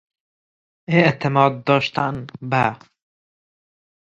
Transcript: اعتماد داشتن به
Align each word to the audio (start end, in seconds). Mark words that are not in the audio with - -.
اعتماد 0.93 1.63
داشتن 1.63 2.27
به 2.49 2.77